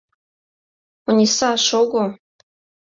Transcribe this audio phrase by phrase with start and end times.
[1.09, 2.05] Ониса, шого.